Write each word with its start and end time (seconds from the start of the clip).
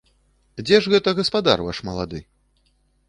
Дзе 0.61 0.79
ж 0.85 0.93
гэта 0.95 1.13
гаспадар 1.19 1.65
ваш 1.67 1.77
малады? 1.91 2.25